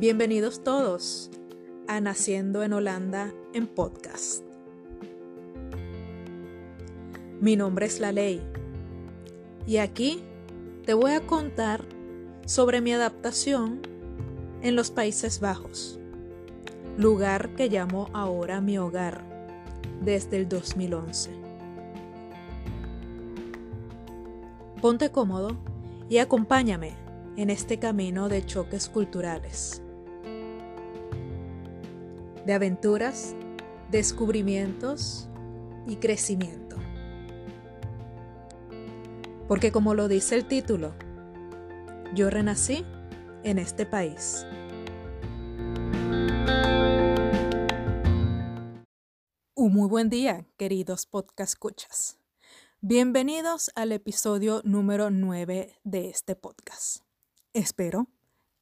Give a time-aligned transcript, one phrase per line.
[0.00, 1.30] Bienvenidos todos
[1.86, 4.42] a Naciendo en Holanda en podcast.
[7.38, 8.40] Mi nombre es La Ley
[9.66, 10.22] y aquí
[10.86, 11.84] te voy a contar
[12.46, 13.82] sobre mi adaptación
[14.62, 16.00] en los Países Bajos,
[16.96, 19.22] lugar que llamo ahora mi hogar
[20.00, 21.30] desde el 2011.
[24.80, 25.58] Ponte cómodo
[26.08, 26.94] y acompáñame
[27.36, 29.82] en este camino de choques culturales
[32.46, 33.34] de aventuras,
[33.90, 35.28] descubrimientos
[35.86, 36.76] y crecimiento.
[39.48, 40.94] Porque como lo dice el título,
[42.14, 42.84] yo renací
[43.42, 44.46] en este país.
[49.54, 52.18] Un muy buen día, queridos podcast escuchas.
[52.80, 57.02] Bienvenidos al episodio número 9 de este podcast.
[57.52, 58.08] Espero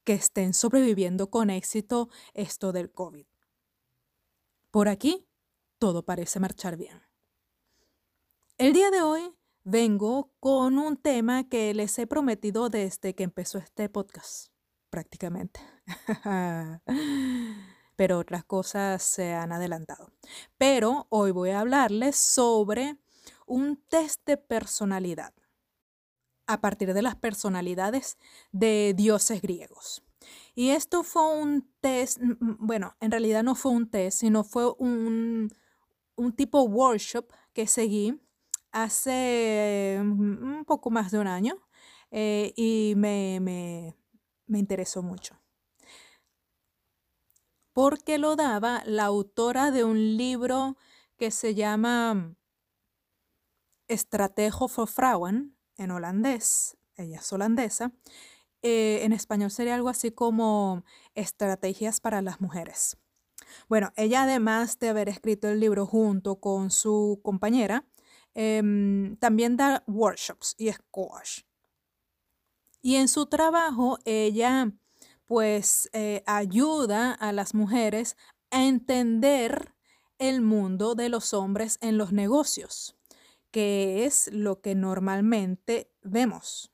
[0.03, 3.28] que estén sobreviviendo con éxito esto del COVID.
[4.71, 5.27] Por aquí
[5.79, 7.01] todo parece marchar bien.
[8.57, 13.57] El día de hoy vengo con un tema que les he prometido desde que empezó
[13.57, 14.51] este podcast,
[14.91, 15.59] prácticamente.
[17.95, 20.11] Pero otras cosas se han adelantado.
[20.57, 22.97] Pero hoy voy a hablarles sobre
[23.47, 25.33] un test de personalidad
[26.45, 28.19] a partir de las personalidades
[28.51, 30.03] de dioses griegos.
[30.55, 35.49] Y esto fue un test, bueno, en realidad no fue un test, sino fue un,
[36.15, 38.19] un tipo workshop que seguí
[38.71, 41.55] hace un poco más de un año
[42.11, 43.95] eh, y me, me,
[44.47, 45.39] me interesó mucho.
[47.73, 50.75] Porque lo daba la autora de un libro
[51.17, 52.35] que se llama
[53.87, 57.93] Estratejo for Frauen en holandés, ella es holandesa,
[58.61, 60.83] eh, en español sería algo así como
[61.15, 62.97] Estrategias para las Mujeres.
[63.67, 67.85] Bueno, ella además de haber escrito el libro junto con su compañera,
[68.35, 71.41] em, también da workshops y coach.
[72.81, 74.71] Y en su trabajo ella
[75.25, 78.17] pues eh, ayuda a las mujeres
[78.49, 79.75] a entender
[80.17, 82.95] el mundo de los hombres en los negocios,
[83.51, 86.71] que es lo que normalmente vemos.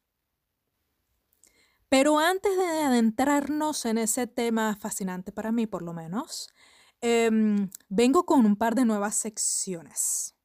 [1.89, 6.49] Pero antes de adentrarnos en ese tema fascinante para mí, por lo menos,
[7.01, 10.35] em, vengo con un par de nuevas secciones.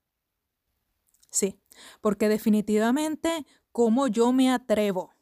[1.31, 1.59] Sí,
[2.01, 5.15] porque definitivamente, como yo me atrevo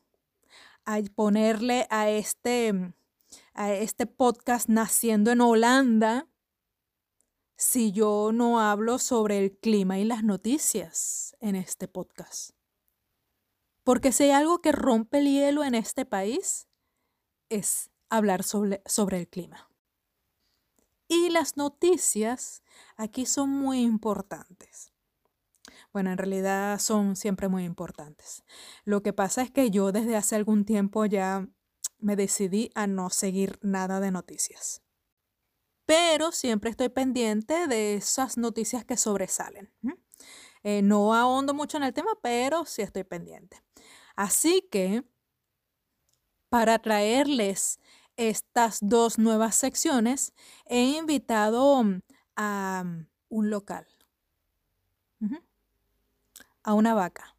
[0.84, 2.95] a ponerle a este,
[3.55, 6.29] a este podcast naciendo en Holanda
[7.59, 12.57] si yo no hablo sobre el clima y las noticias en este podcast?
[13.88, 16.69] Porque si hay algo que rompe el hielo en este país,
[17.49, 19.71] es hablar sobre, sobre el clima.
[21.09, 22.62] Y las noticias
[22.97, 24.93] aquí son muy importantes.
[25.91, 28.44] Bueno, en realidad son siempre muy importantes.
[28.84, 31.49] Lo que pasa es que yo desde hace algún tiempo ya
[31.97, 34.82] me decidí a no seguir nada de noticias.
[35.87, 39.72] Pero siempre estoy pendiente de esas noticias que sobresalen.
[40.62, 43.62] Eh, no ahondo mucho en el tema, pero sí estoy pendiente.
[44.16, 45.04] Así que,
[46.48, 47.78] para traerles
[48.16, 50.32] estas dos nuevas secciones,
[50.66, 52.00] he invitado mm,
[52.36, 53.86] a mm, un local,
[56.62, 57.36] a una vaca.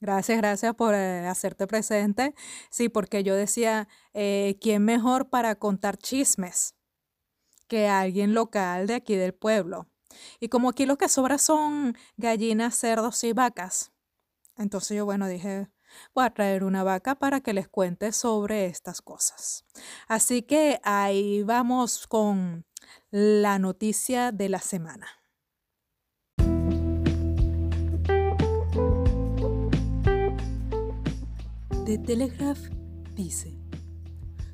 [0.00, 2.34] Gracias, gracias por eh, hacerte presente.
[2.68, 6.74] Sí, porque yo decía, eh, ¿quién mejor para contar chismes
[7.68, 9.88] que alguien local de aquí del pueblo?
[10.40, 13.92] Y como aquí lo que sobra son gallinas, cerdos y vacas,
[14.56, 15.68] entonces yo, bueno, dije,
[16.14, 19.64] voy a traer una vaca para que les cuente sobre estas cosas.
[20.06, 22.64] Así que ahí vamos con
[23.10, 25.08] la noticia de la semana.
[31.84, 32.58] The Telegraph
[33.14, 33.58] dice,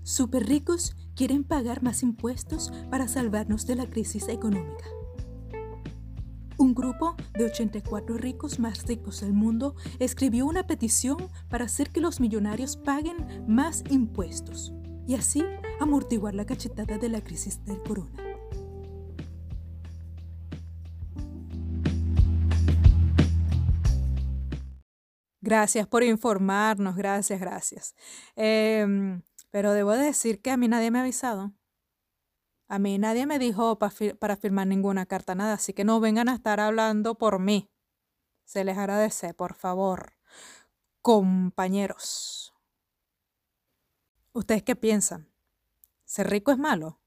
[0.03, 4.87] super ricos quieren pagar más impuestos para salvarnos de la crisis económica.
[6.57, 11.19] Un grupo de 84 ricos más ricos del mundo escribió una petición
[11.51, 14.73] para hacer que los millonarios paguen más impuestos
[15.07, 15.45] y así
[15.79, 18.31] amortiguar la cachetada de la crisis del corona.
[25.43, 27.95] Gracias por informarnos, gracias, gracias.
[28.37, 29.21] Em,
[29.51, 31.53] pero debo decir que a mí nadie me ha avisado.
[32.69, 36.35] A mí nadie me dijo para firmar ninguna carta, nada, así que no vengan a
[36.35, 37.69] estar hablando por mí.
[38.45, 40.15] Se les agradece, por favor.
[41.03, 42.55] Compañeros.
[44.33, 45.29] ¿Ustedes qué piensan?
[46.05, 47.01] ¿Ser rico es malo?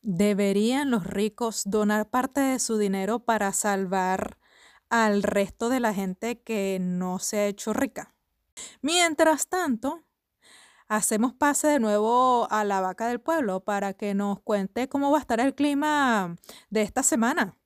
[0.00, 4.38] ¿Deberían los ricos donar parte de su dinero para salvar
[4.90, 8.16] al resto de la gente que no se ha hecho rica?
[8.80, 10.02] Mientras tanto,
[10.96, 15.18] hacemos pase de nuevo a la vaca del pueblo para que nos cuente cómo va
[15.18, 16.36] a estar el clima
[16.68, 17.56] de esta semana.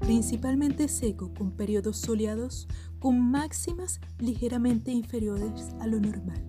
[0.00, 2.68] principalmente seco con periodos soleados
[2.98, 6.44] con máximas ligeramente inferiores a lo normal.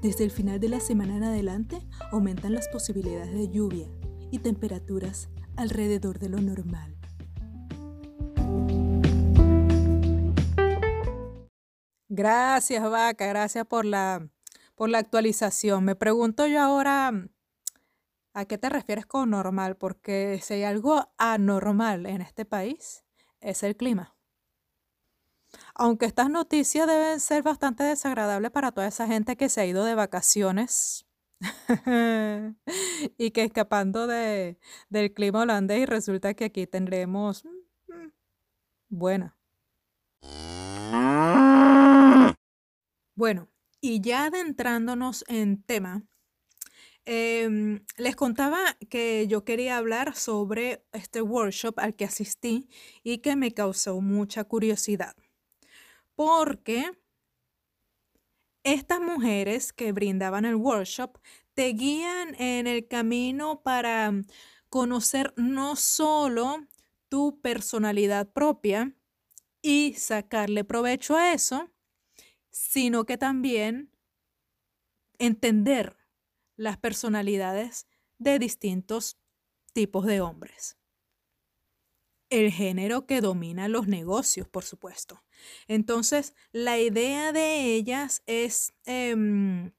[0.00, 3.88] Desde el final de la semana en adelante aumentan las posibilidades de lluvia
[4.30, 6.95] y temperaturas alrededor de lo normal.
[12.08, 14.28] Gracias, vaca, gracias por la,
[14.74, 15.84] por la actualización.
[15.84, 17.12] Me pregunto yo ahora,
[18.36, 19.78] ¿A qué te refieres con normal?
[19.78, 23.02] Porque si hay algo anormal en este país,
[23.40, 24.14] es el clima.
[25.74, 29.86] Aunque estas noticias deben ser bastante desagradables para toda esa gente que se ha ido
[29.86, 31.06] de vacaciones
[33.16, 34.58] y que escapando de,
[34.90, 38.12] del clima holandés y resulta que aquí tendremos mm, mm,
[38.90, 39.34] buena.
[43.16, 43.48] Bueno,
[43.80, 46.06] y ya adentrándonos en tema,
[47.08, 48.58] Em, les contaba
[48.90, 52.68] que yo quería hablar sobre este workshop al que asistí
[53.04, 55.14] y que me causó mucha curiosidad.
[56.16, 56.90] Porque
[58.64, 61.18] estas mujeres que brindaban el workshop
[61.54, 64.12] te guían en el camino para
[64.68, 66.66] conocer no solo
[67.08, 68.92] tu personalidad propia
[69.62, 71.70] y sacarle provecho a eso,
[72.56, 73.92] sino que también
[75.18, 75.98] entender
[76.56, 77.86] las personalidades
[78.16, 79.18] de distintos
[79.74, 80.78] tipos de hombres.
[82.30, 85.22] El género que domina los negocios, por supuesto.
[85.68, 89.74] Entonces, la idea de ellas es em,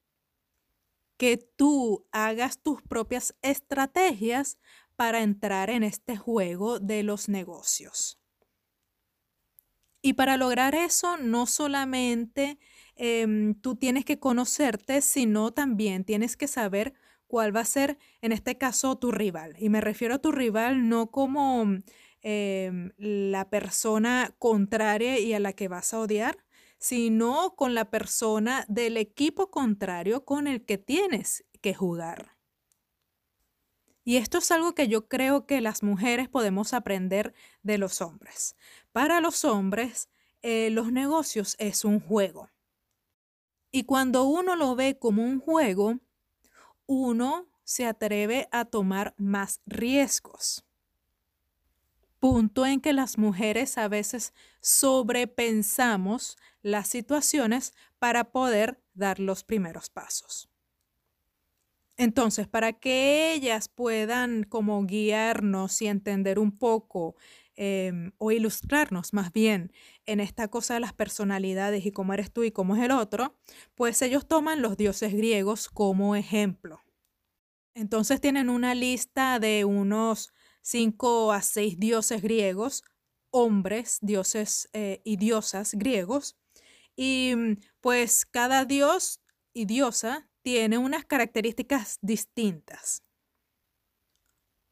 [1.18, 4.60] que tú hagas tus propias estrategias
[4.96, 8.20] para entrar en este juego de los negocios.
[10.02, 12.60] Y para lograr eso, no solamente
[12.98, 16.94] Em, tú tienes que conocerte, sino también tienes que saber
[17.28, 19.56] cuál va a ser, en este caso, tu rival.
[19.60, 21.66] Y me refiero a tu rival no como
[22.22, 26.38] em, la persona contraria y a la que vas a odiar,
[26.80, 32.37] sino con la persona del equipo contrario con el que tienes que jugar.
[34.08, 38.56] Y esto es algo que yo creo que las mujeres podemos aprender de los hombres.
[38.94, 40.08] Para los hombres,
[40.42, 42.50] eh, los negocios es un juego.
[43.70, 46.00] Y cuando uno lo ve como un juego,
[46.86, 50.64] uno se atreve a tomar más riesgos.
[52.20, 59.90] Punto en que las mujeres a veces sobrepensamos las situaciones para poder dar los primeros
[59.90, 60.50] pasos.
[61.98, 67.16] Entonces, para que ellas puedan como guiarnos y entender un poco
[67.60, 69.72] Em, o ilustrarnos más bien
[70.06, 73.36] en esta cosa de las personalidades y cómo eres tú y cómo es el otro,
[73.74, 76.84] pues ellos toman los dioses griegos como ejemplo.
[77.74, 82.84] Entonces tienen una lista de unos cinco a seis dioses griegos,
[83.32, 86.38] hombres, dioses eh, y diosas griegos,
[86.96, 89.20] y mm, pues cada dios
[89.52, 93.04] y diosa tiene unas características distintas.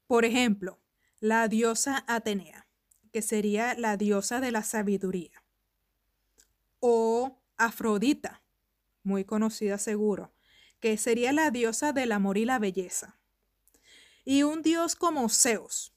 [0.08, 0.79] Por ejemplo,
[1.20, 2.65] la diosa Atenea
[3.12, 5.44] que sería la diosa de la sabiduría.
[6.79, 8.41] O Afrodita,
[9.03, 10.34] muy conocida seguro,
[10.79, 13.20] que sería la diosa del amor y la belleza.
[14.24, 15.94] Y un dios como Zeus,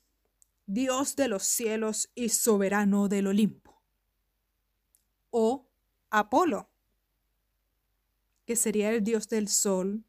[0.67, 3.81] dios de los cielos y soberano del Olimpo.
[5.31, 5.69] O
[6.11, 6.69] Apolo,
[8.49, 10.07] que sería el dios del sol,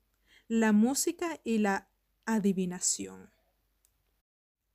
[0.48, 1.89] la música y la
[2.25, 3.29] adivinación.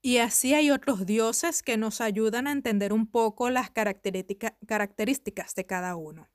[0.03, 5.65] Y así hay otros dioses que nos ayudan a entender un poco las características de
[5.65, 6.29] cada uno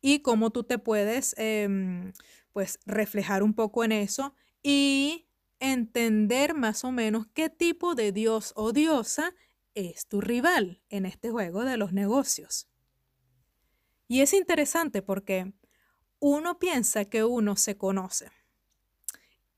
[0.00, 2.12] y cómo tú te puedes em,
[2.52, 5.28] pues reflejar un poco en eso y
[5.60, 9.36] entender más o menos qué tipo de dios o diosa
[9.76, 12.66] es tu rival en este juego de los negocios.
[14.08, 15.52] Y es interesante porque
[16.22, 18.30] uno piensa que uno se conoce.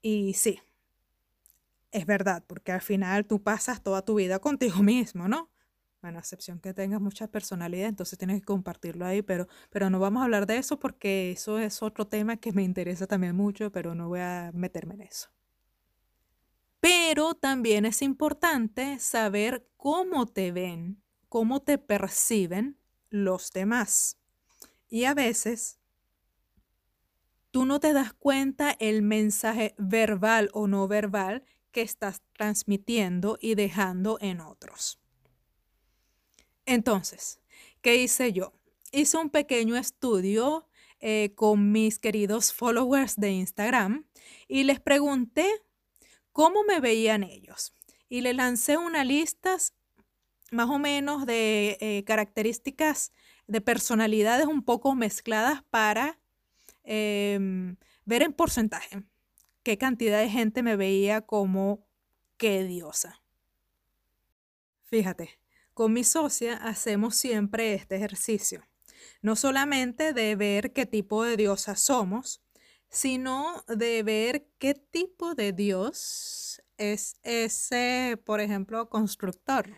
[0.00, 0.61] Y sí,
[1.90, 5.50] es verdad, porque al final tú pasas toda tu vida contigo mismo, ¿no?
[6.00, 10.23] Bueno, excepción que tengas mucha personalidad, entonces tienes que compartirlo ahí, pero, pero no vamos
[10.23, 13.94] a hablar de eso porque eso es otro tema que me interesa también mucho, pero
[13.94, 15.28] no voy a meterme en eso.
[16.80, 22.78] Pero también es importante saber cómo te ven, cómo te perciben
[23.11, 24.18] los demás.
[24.88, 25.78] Y a veces
[27.54, 33.54] tú no te das cuenta el mensaje verbal o no verbal que estás transmitiendo y
[33.54, 34.99] dejando en otros.
[36.66, 37.38] Entonces,
[37.80, 38.54] ¿qué hice yo?
[38.90, 40.66] Hice un pequeño estudio
[40.99, 44.04] eh, con mis queridos followers de Instagram
[44.49, 45.49] y les pregunté
[46.32, 47.73] cómo me veían ellos.
[48.08, 49.58] Y le lancé una lista
[50.50, 53.12] más o menos de eh, características
[53.46, 56.18] de personalidades un poco mezcladas para
[56.84, 59.02] em, ver en porcentaje
[59.62, 61.86] qué cantidad de gente me veía como
[62.36, 63.22] qué diosa.
[64.84, 65.38] Fíjate,
[65.72, 68.62] con mi socia hacemos siempre este ejercicio,
[69.22, 72.42] no solamente de ver qué tipo de diosa somos,
[72.90, 79.70] sino de ver qué tipo de dios es ese, por ejemplo, constructor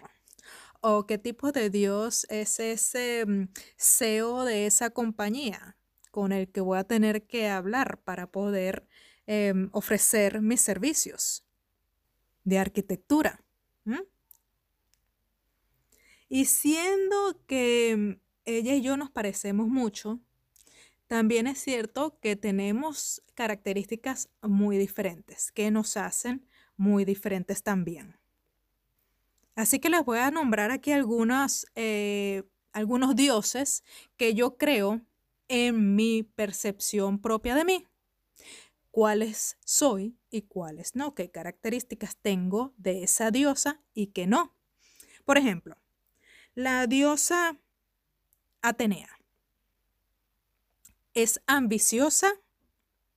[0.81, 5.77] o qué tipo de Dios es ese mm, CEO de esa compañía
[6.17, 8.89] con el que voy a tener que hablar para poder
[9.27, 11.45] em, ofrecer mis servicios
[12.43, 13.45] de arquitectura.
[16.31, 20.21] Y siendo que mm, ella y yo nos parecemos mucho,
[21.07, 26.47] también es cierto que tenemos características muy diferentes que nos hacen
[26.79, 28.17] muy diferentes también.
[29.55, 30.93] Así que les voy a nombrar aquí
[31.75, 32.43] eh,
[32.73, 33.85] algunos dioses
[34.17, 35.03] que yo creo
[35.49, 37.87] en mi percepción propia de mí.
[38.91, 44.55] Cuáles soy y cuáles no, qué características tengo de esa diosa y qué no.
[45.25, 45.77] Por ejemplo,
[46.55, 47.59] la diosa
[48.63, 49.19] Atenea
[51.15, 52.33] es ambiciosa,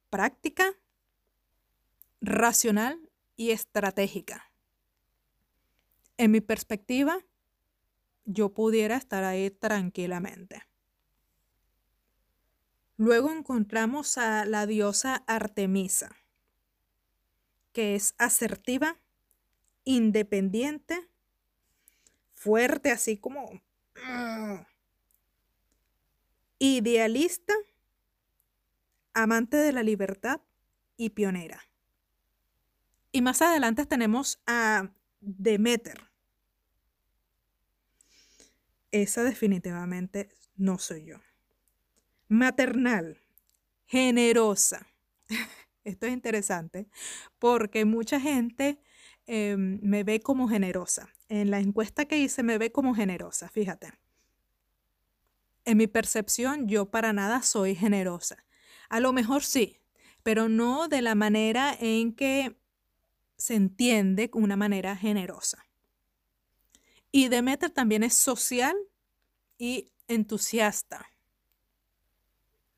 [0.09, 0.74] práctica,
[2.21, 4.50] racional y estratégica
[6.19, 7.25] en mi perspectiva,
[8.25, 10.62] yo pudiera estar ahí tranquilamente.
[13.00, 16.18] Luego encontramos a la diosa Artemisa,
[17.72, 19.00] que es asertiva,
[19.86, 21.08] independiente,
[22.34, 23.53] fuerte, así como
[23.96, 24.65] mm,
[26.60, 27.53] idealista,
[29.13, 30.41] amante de la libertad
[30.98, 31.63] y pionera.
[33.13, 34.91] Y más adelante tenemos a
[35.22, 36.12] Demeter,
[38.91, 40.27] esa definitivamente
[40.58, 41.28] no soy yo.
[42.29, 43.17] Maternal,
[43.88, 44.88] generosa.
[45.83, 46.88] Esto es interesante
[47.39, 48.79] porque mucha gente
[49.25, 51.09] em, me ve como generosa.
[51.27, 53.93] En la encuesta que hice me ve como generosa, fíjate.
[55.65, 58.45] En mi percepción yo para nada soy generosa.
[58.89, 59.79] A lo mejor sí,
[60.21, 62.55] pero no de la manera en que
[63.38, 65.65] se entiende una manera generosa.
[67.12, 68.75] Y Demeter también es social
[69.57, 71.09] y entusiasta.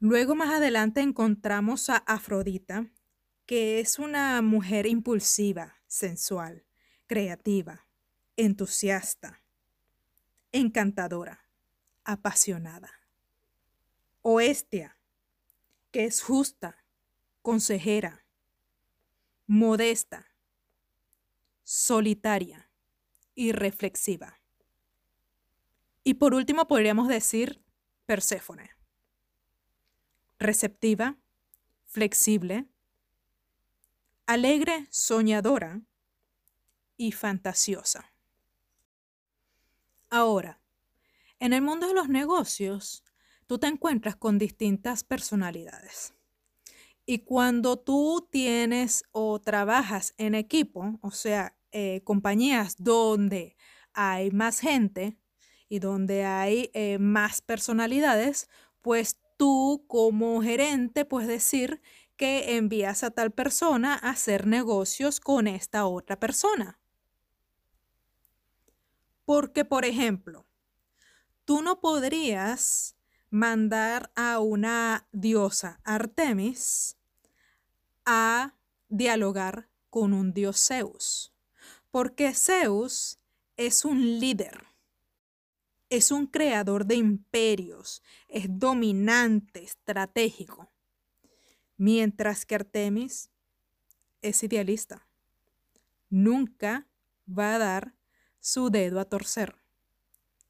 [0.03, 2.88] Luego más adelante encontramos a Afrodita,
[3.46, 6.65] que es una mujer impulsiva, sensual,
[7.05, 7.86] creativa,
[8.36, 9.43] entusiasta,
[10.51, 11.46] encantadora,
[12.03, 12.89] apasionada.
[14.24, 14.98] Oestia,
[15.91, 16.84] que es justa,
[17.43, 18.25] consejera,
[19.46, 20.25] modesta,
[21.63, 22.72] solitaria
[23.36, 24.41] y reflexiva.
[26.03, 27.63] Y por último podríamos decir
[28.08, 28.81] Perséfone.
[30.42, 31.20] Receptiva,
[31.86, 32.66] flexible,
[34.26, 35.82] alegre, soñadora
[36.98, 38.12] y fantasiosa.
[40.10, 40.60] Ahora,
[41.38, 43.04] en el mundo de los negocios,
[43.46, 46.16] tú te encuentras con distintas personalidades.
[47.06, 53.56] Y cuando tú tienes o trabajas en equipo, o sea, eh, compañías donde
[53.94, 55.20] hay más gente
[55.70, 58.50] y donde hay eh, más personalidades,
[58.82, 61.82] pues tú como gerente puedes decir
[62.16, 66.80] que envías a tal persona a hacer negocios con esta otra persona.
[69.26, 70.46] Porque, por ejemplo,
[71.44, 72.96] tú no podrías
[73.32, 77.00] mandar a una diosa Artemis
[78.06, 78.54] a
[78.90, 81.34] dialogar con un dios Zeus
[81.90, 83.20] porque Zeus
[83.58, 84.68] es un líder,
[85.92, 90.72] es un creador de imperios, es dominante, estratégico,
[91.76, 93.30] mientras que Artemis
[94.22, 95.06] es idealista.
[96.10, 96.88] Nunca
[97.28, 97.94] va a dar
[98.40, 99.58] su dedo a torcer.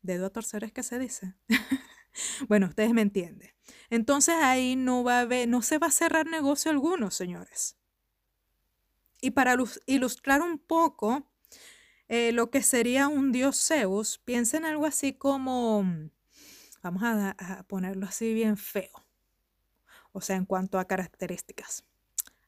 [0.03, 1.33] Dedo a torcer es que se dice.
[2.47, 3.49] bueno, ustedes me entienden.
[3.89, 7.77] Entonces ahí no va a haber, no se va a cerrar negocio alguno, señores.
[9.21, 9.55] Y para
[9.87, 11.30] ilustrar un poco
[12.13, 15.85] eh, lo que sería un dios Zeus, piensen algo así como,
[16.83, 18.91] vamos a, ponerlo así bien feo,
[20.11, 21.85] o sea, en cuanto a características,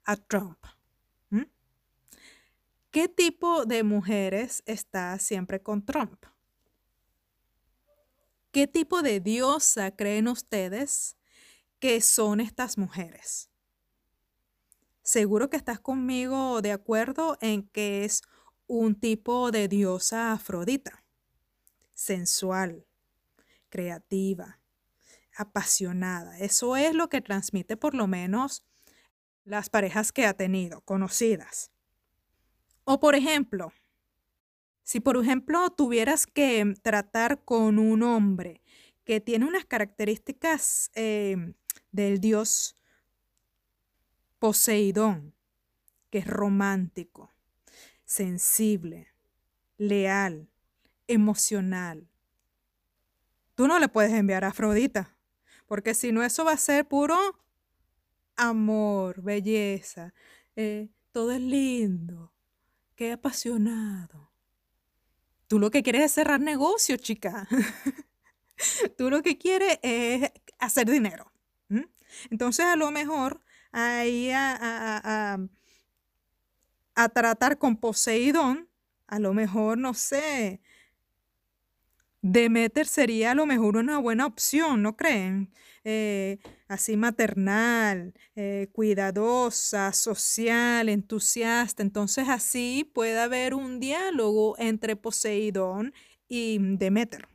[0.04, 0.58] a Trump.
[2.92, 6.26] ¿Qué tipo de mujeres está siempre con Trump?
[8.52, 11.16] ¿Qué tipo de diosa creen ustedes
[11.80, 13.50] que son estas mujeres?
[15.04, 18.24] Seguro que estás conmigo de acuerdo en que es
[18.80, 21.04] un tipo de diosa afrodita,
[21.94, 22.86] sensual,
[23.70, 24.60] creativa,
[25.36, 26.38] apasionada.
[26.40, 28.64] Eso es lo que transmite por lo menos
[29.46, 31.72] las parejas que ha tenido, conocidas.
[32.84, 33.72] O por ejemplo,
[34.84, 38.62] si por ejemplo tuvieras que tratar con un hombre
[39.06, 41.54] que tiene unas características eh,
[41.92, 42.76] del dios
[44.40, 45.34] Poseidón,
[46.10, 47.33] que es romántico,
[48.14, 49.08] sensible,
[49.78, 50.48] leal,
[51.08, 52.08] emocional.
[53.56, 55.18] Tú no le puedes enviar a Afrodita,
[55.66, 57.18] porque si no eso va a ser puro
[58.36, 60.14] amor, belleza,
[60.56, 62.32] eh, todo es lindo,
[62.96, 64.32] qué apasionado.
[65.48, 67.48] Tú lo que quieres es cerrar negocio, chica.
[68.98, 71.32] Tú lo que quieres es hacer dinero.
[72.30, 73.42] Entonces a lo mejor
[73.72, 75.38] ahí a, a,
[77.10, 78.70] tratar con Poseidón,
[79.08, 80.62] a lo mejor, no sé,
[82.24, 85.52] Demeter sería a lo mejor una buena opción, ¿no creen?
[85.84, 91.84] Eh, así maternal, eh, cuidadosa, social, entusiasta.
[91.84, 95.94] Entonces así puede haber un diálogo entre Poseidón
[96.30, 97.28] y Demeter.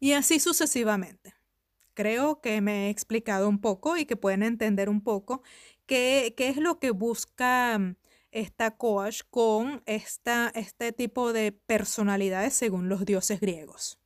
[0.00, 1.34] Y así sucesivamente.
[1.92, 5.42] Creo que me he explicado un poco y que pueden entender un poco
[5.86, 7.94] qué, qué es lo que busca
[8.34, 14.00] esta coach con esta, este tipo de personalidades según los dioses griegos.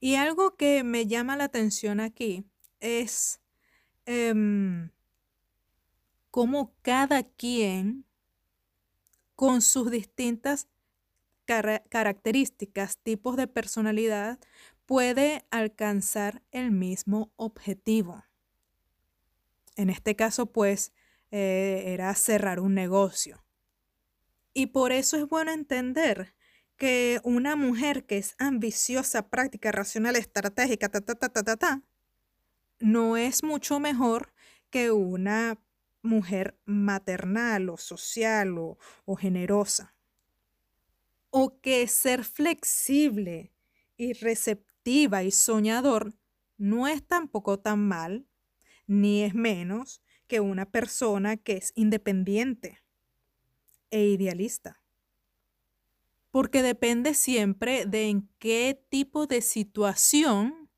[0.00, 2.46] Y algo que me llama la atención aquí
[2.80, 3.40] es
[4.06, 4.90] em,
[6.30, 8.06] cómo cada quien,
[9.36, 10.68] con sus distintas
[11.44, 14.38] características, tipos de personalidad,
[14.86, 18.24] puede alcanzar el mismo objetivo.
[19.76, 20.92] En este caso, pues,
[21.36, 23.44] eh, era cerrar un negocio.
[24.52, 26.32] Y por eso es bueno entender
[26.76, 31.82] que una mujer que es ambiciosa, práctica, racional, estratégica, ta, ta, ta, ta, ta, ta,
[32.78, 34.32] no es mucho mejor
[34.70, 35.60] que una
[36.02, 39.96] mujer maternal o social o, o generosa.
[41.30, 43.52] O que ser flexible
[43.96, 46.14] y receptiva y soñador
[46.58, 48.28] no es tampoco tan mal,
[48.86, 50.03] ni es menos
[50.34, 52.82] que una persona que es independiente
[53.92, 54.82] e idealista.
[56.32, 60.68] Porque depende siempre de en qué tipo de situación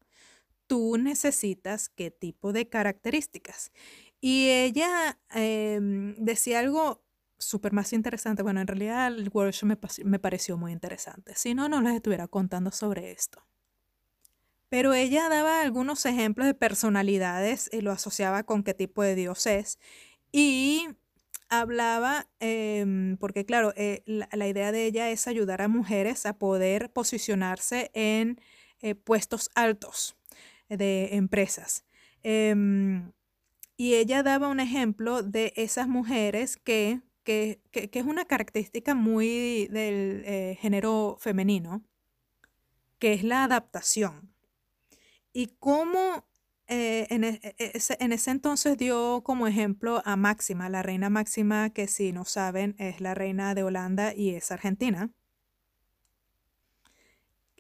[0.67, 3.73] tú necesitas qué tipo de características.
[4.21, 7.03] Y ella em, decía algo
[7.39, 8.43] súper más interesante.
[8.43, 11.35] Bueno, en realidad el workshop me, me pareció muy interesante.
[11.35, 13.43] Si no, no les estuviera contando sobre esto.
[14.69, 19.47] Pero ella daba algunos ejemplos de personalidades y lo asociaba con qué tipo de dios
[19.47, 19.79] es.
[20.33, 20.89] Y
[21.49, 26.91] hablaba, em, porque claro, eh, la, idea de ella es ayudar a mujeres a poder
[26.93, 28.41] posicionarse en
[28.81, 30.17] eh, puestos altos
[30.69, 31.85] de empresas.
[32.23, 33.13] Em,
[33.77, 40.23] y ella daba un ejemplo de esas mujeres que, que, es una característica muy del
[40.25, 41.83] eh, género femenino,
[42.99, 44.33] que es la adaptación.
[45.39, 46.27] Y cómo
[46.67, 51.11] eh, en, e, e, ese, en, ese, entonces dio como ejemplo a Máxima, la reina
[51.11, 55.11] Máxima, que si no saben es la reina de Holanda y es argentina.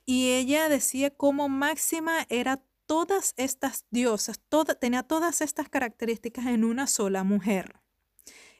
[0.06, 4.40] Y ella decía cómo Máxima era todas estas diosas,
[4.80, 7.82] tenía todas estas características en una sola mujer.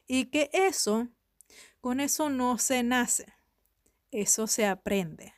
[0.05, 1.07] Y que eso,
[1.81, 3.25] con eso no se nace,
[4.11, 5.33] eso se aprende.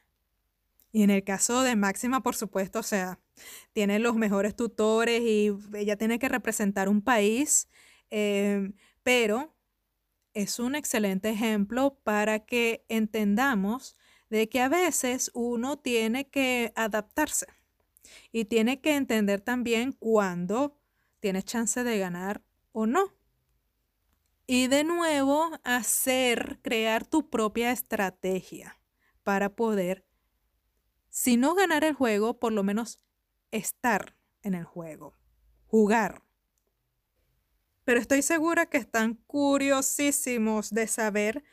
[0.92, 3.20] Y en el caso de Máxima, por supuesto, o sea,
[3.74, 7.68] tiene los mejores tutores y ella tiene que representar un país,
[8.10, 8.74] em,
[9.04, 9.56] pero
[10.34, 13.98] es un excelente ejemplo para que entendamos
[14.30, 17.48] de que a veces uno tiene que adaptarse
[18.32, 20.78] y tiene que entender también cuándo
[21.20, 23.14] tienes chance de ganar o no.
[24.48, 28.80] Y de nuevo, hacer, crear tu propia estrategia
[29.24, 30.06] para poder,
[31.10, 33.00] si no ganar el juego, por lo menos
[33.52, 35.16] estar en el juego,
[35.68, 36.24] jugar.
[37.86, 41.44] Pero estoy segura que están curiosísimos de saber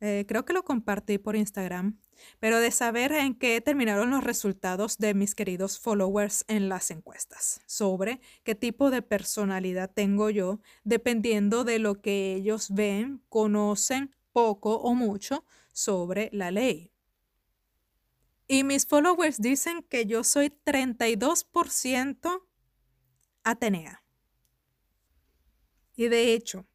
[0.00, 1.98] Eh, creo que lo compartí por Instagram,
[2.40, 7.62] pero de saber en qué terminaron los resultados de mis queridos followers en las encuestas,
[7.66, 14.76] sobre qué tipo de personalidad tengo yo, dependiendo de lo que ellos ven, conocen poco
[14.76, 16.93] o mucho sobre la ley.
[18.46, 22.42] Y mis followers dicen que yo soy 32%
[23.42, 24.02] Atenea.
[25.96, 26.66] Y de hecho,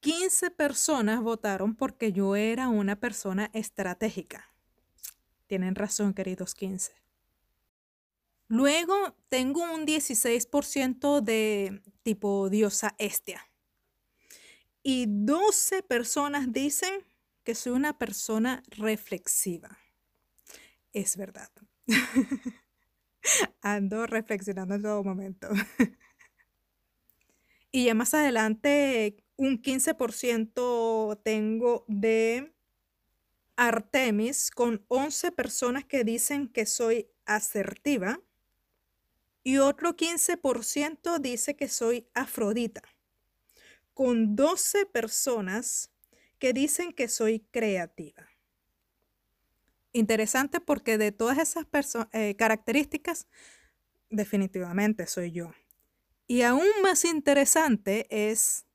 [0.00, 4.54] 15 personas votaron porque yo era una persona estratégica.
[5.46, 6.92] Tienen razón, queridos 15.
[8.48, 13.48] Luego tengo un 16% de tipo diosa estia.
[14.82, 17.06] Y 12 personas dicen
[17.42, 19.78] que soy una persona reflexiva.
[20.94, 21.50] Es verdad.
[23.60, 25.48] Ando reflexionando en todo momento.
[27.72, 32.54] y ya más adelante un 15% tengo de
[33.56, 38.20] Artemis con 11 personas que dicen que soy asertiva
[39.42, 42.82] y otro 15% dice que soy Afrodita,
[43.92, 45.90] con 12 personas
[46.38, 48.33] que dicen que soy creativa.
[49.96, 51.66] Interesante porque de todas esas
[52.12, 53.28] eh, características,
[54.10, 55.52] definitivamente soy yo.
[56.26, 58.66] Y aún más interesante es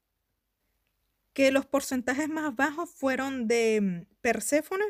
[1.33, 4.85] que los porcentajes más bajos fueron de Perséfone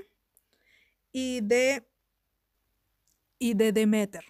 [1.11, 1.87] y de,
[3.39, 4.25] y de Demeter.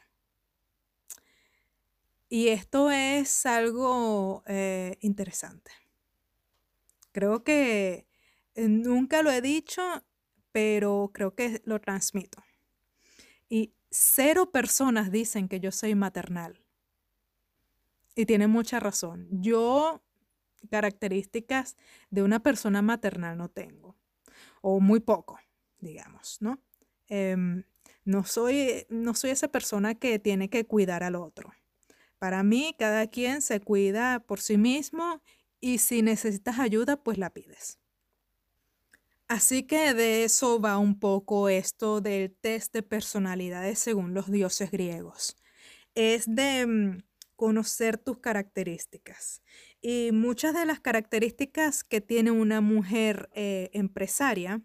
[2.30, 5.72] Y esto es algo eh, interesante.
[7.12, 8.08] Creo que
[8.56, 9.82] eh, nunca lo he dicho,
[10.52, 12.44] pero creo que lo transmito.
[13.50, 16.64] Y cero personas dicen que yo soy maternal.
[18.16, 19.28] Y tienen mucha razón.
[19.32, 20.02] Yo
[20.70, 21.78] características
[22.10, 23.96] de una persona maternal no tengo,
[24.62, 25.40] o muy poco,
[25.80, 26.60] digamos, ¿no?
[27.08, 27.64] Em,
[28.04, 31.54] no, soy, no soy esa persona que tiene que cuidar al otro.
[32.20, 35.22] Para mí, cada quien se cuida por sí mismo
[35.62, 37.80] y si necesitas ayuda, pues la pides.
[39.30, 44.72] Así que de eso va un poco esto del test de personalidades según los dioses
[44.72, 45.38] griegos.
[45.94, 47.04] Es de mm,
[47.36, 49.44] conocer tus características.
[49.82, 54.64] Y muchas de las características que tiene una mujer eh, empresaria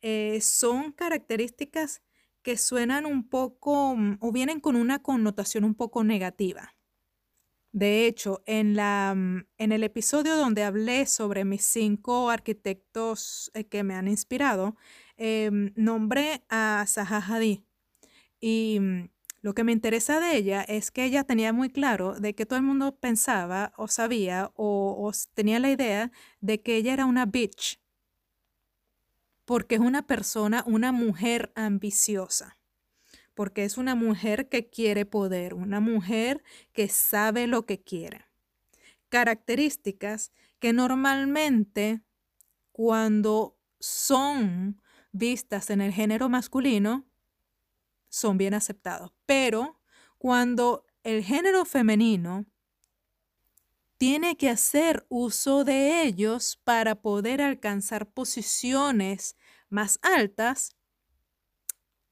[0.00, 2.00] eh, son características
[2.42, 6.76] que suenan un poco mm, o vienen con una connotación un poco negativa.
[7.74, 13.64] De hecho, en, la, mm, en el episodio donde hablé sobre mis cinco arquitectos eh,
[13.64, 14.76] que me han inspirado,
[15.74, 17.62] nombré a Zaha Hadid.
[18.40, 19.08] Y mm,
[19.42, 22.60] lo que me interesa de ella es que ella tenía muy claro de que todo
[22.60, 27.80] el mundo pensaba o sabía o, tenía la idea de que ella era una bitch.
[29.44, 32.56] Porque es una persona, una mujer ambiciosa.
[33.34, 36.42] Porque es una mujer que quiere poder, una mujer
[36.72, 38.26] que sabe lo que quiere.
[39.08, 42.02] Características que normalmente
[42.72, 44.80] cuando son
[45.12, 47.04] vistas en el género masculino
[48.08, 49.12] son bien aceptados.
[49.26, 49.80] Pero
[50.18, 52.46] cuando el género femenino
[53.98, 59.36] tiene que hacer uso de ellos para poder alcanzar posiciones
[59.68, 60.76] más altas,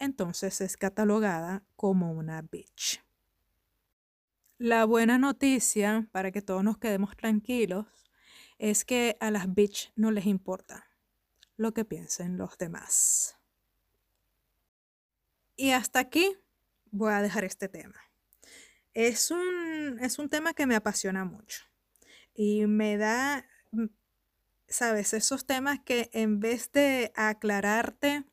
[0.02, 3.04] entonces es catalogada como una bitch.
[4.58, 7.86] La buena noticia, para que todos nos quedemos tranquilos,
[8.58, 10.88] es que a las bitch no les importa
[11.56, 13.36] lo que piensen los demás.
[15.54, 16.36] Y hasta aquí
[16.90, 18.00] voy a dejar este tema.
[18.94, 21.62] Es un, es un tema que me apasiona mucho
[22.34, 23.46] y me da,
[24.66, 28.24] sabes, esos temas que en vez de aclararte,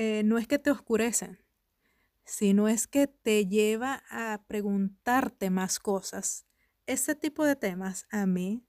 [0.00, 1.40] eh, no es que te oscurecen,
[2.24, 6.46] sino es que te lleva a preguntarte más cosas.
[6.86, 8.64] Ese tipo de temas a mí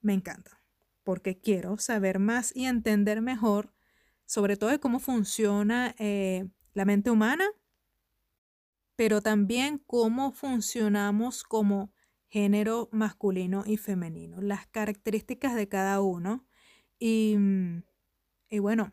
[0.00, 0.62] me encanta
[1.02, 3.74] porque quiero saber más y entender mejor
[4.24, 7.46] sobre todo de cómo funciona eh, la mente humana,
[8.94, 11.92] pero también cómo funcionamos como
[12.28, 16.46] género masculino y femenino, las características de cada uno
[17.00, 17.36] y,
[18.48, 18.92] y bueno,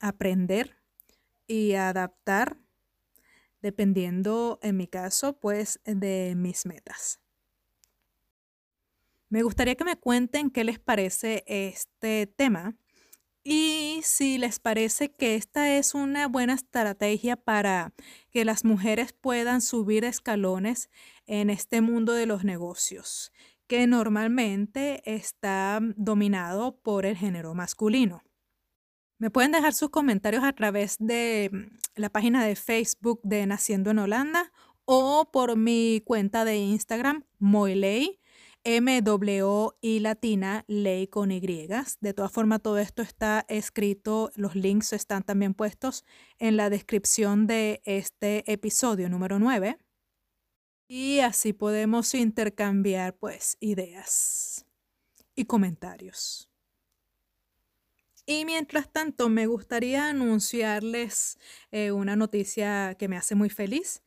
[0.00, 0.76] aprender
[1.46, 2.58] y adaptar
[3.60, 7.20] dependiendo, en mi caso, pues de mis metas.
[9.28, 12.76] Me gustaría que me cuenten qué les parece este tema
[13.42, 17.92] y si les parece que esta es una buena estrategia para
[18.30, 20.90] que las mujeres puedan subir escalones
[21.26, 23.32] en este mundo de los negocios,
[23.66, 28.25] que normalmente está dominado por el género masculino.
[29.18, 33.90] Me pueden dejar sus comentarios a través de mm, la página de Facebook de Naciendo
[33.90, 34.52] en Holanda
[34.84, 38.20] o por mi cuenta de Instagram, Moiley,
[38.64, 41.40] m w y latina, ley con Y.
[41.40, 46.04] De todas formas, todo esto está escrito, los links están también puestos
[46.38, 49.78] en la descripción de este episodio número 9.
[50.88, 54.66] Y así podemos intercambiar pues ideas
[55.34, 56.50] y comentarios.
[58.26, 61.38] Y mientras tanto, me gustaría anunciarles
[61.70, 64.02] eh, una noticia que me hace muy feliz.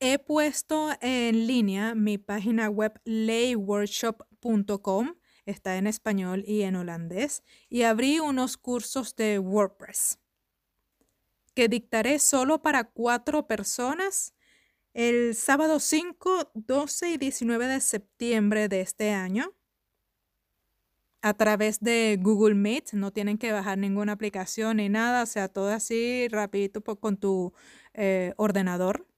[0.00, 5.14] He puesto en línea mi página web layworkshop.com,
[5.46, 10.18] está en español y en holandés, y abrí unos cursos de WordPress
[11.54, 14.34] que dictaré solo para cuatro personas
[14.92, 19.54] el sábado 5, 12 y 19 de septiembre de este año
[21.24, 22.92] a través de Google Meet.
[22.92, 27.54] No tienen que bajar ninguna aplicación ni nada, o sea, todo así rapidito con tu
[27.94, 29.08] eh, ordenador.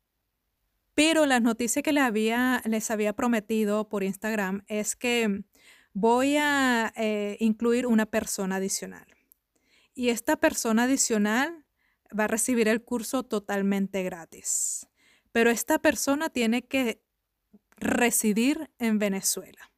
[0.95, 5.43] Pero la noticia que les había, les había prometido por Instagram es que
[5.95, 9.07] voy a eh, incluir una persona adicional.
[9.93, 11.65] Y esta persona adicional
[12.17, 14.87] va a recibir el curso totalmente gratis.
[15.33, 17.03] Pero esta persona tiene que
[17.79, 19.73] residir en Venezuela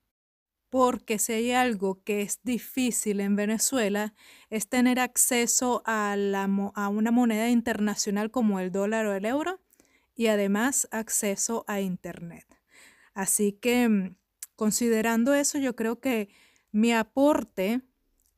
[0.71, 4.15] porque si hay algo que es difícil en Venezuela
[4.51, 9.61] es tener acceso a, a, una moneda internacional como el dólar o el euro
[10.15, 12.47] y además acceso a Internet.
[13.15, 14.17] Así que mm,
[14.57, 16.29] considerando eso, yo creo que
[16.71, 17.81] mi aporte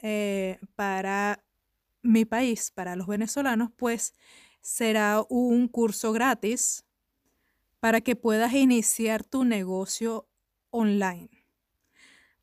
[0.02, 1.44] eh, para
[2.02, 4.14] mi país, para los venezolanos, pues
[4.60, 6.84] será un curso gratis
[7.80, 10.28] para que puedas iniciar tu negocio
[10.70, 11.39] online.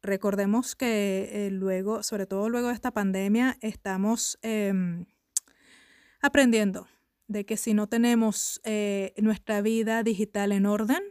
[0.08, 5.06] Recordemos que eh, luego, sobre todo luego de esta pandemia, estamos em,
[6.22, 6.88] aprendiendo
[7.28, 11.04] de que si no tenemos eh, nuestra vida digital en orden,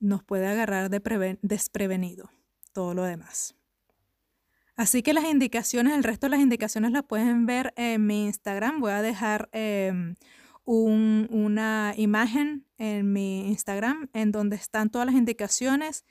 [0.00, 2.30] nos puede agarrar de desprevenido
[2.74, 3.54] todo lo demás.
[4.76, 8.80] Así que las indicaciones, el resto de las indicaciones las pueden ver en mi Instagram.
[8.80, 10.14] Voy a dejar em,
[10.66, 16.04] una imagen en mi Instagram en donde están todas las indicaciones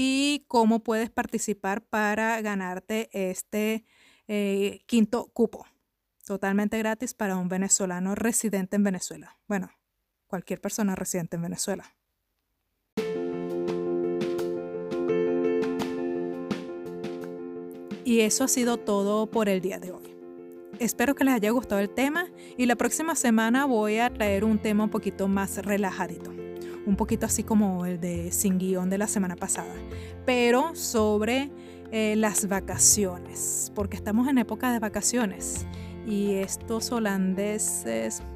[0.00, 3.84] y cómo puedes participar para ganarte este
[4.28, 5.66] eh, quinto cupo.
[6.24, 9.40] Totalmente gratis para un venezolano residente en Venezuela.
[9.48, 9.72] Bueno,
[10.28, 11.96] cualquier persona residente en Venezuela.
[18.04, 20.14] Y eso ha sido todo por el día de hoy.
[20.78, 24.62] Espero que les haya gustado el tema y la próxima semana voy a traer un
[24.62, 26.37] tema un poquito más relajadito
[26.86, 29.74] un poquito así como el de Sin Guión de la semana pasada,
[30.24, 31.50] pero sobre
[31.90, 35.66] eh, las vacaciones, porque estamos en época de vacaciones
[36.06, 38.22] y estos holandeses...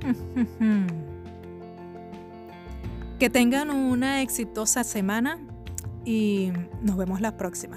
[3.22, 5.38] que tengan una exitosa semana
[6.04, 6.50] y
[6.82, 7.76] nos vemos la próxima.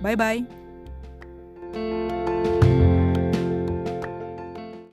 [0.00, 0.46] Bye
[1.72, 2.23] bye.